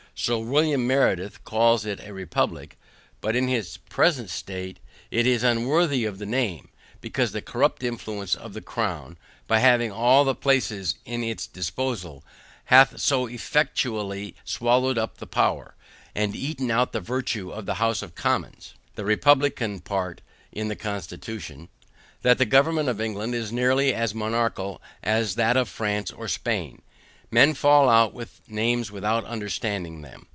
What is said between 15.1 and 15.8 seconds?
the power,